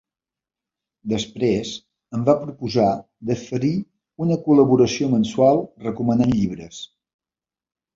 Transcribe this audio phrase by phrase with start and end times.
[1.11, 1.73] Després
[2.19, 2.89] em va proposar
[3.31, 3.71] de fer-hi
[4.27, 6.87] una col·laboració mensual recomanant llibres.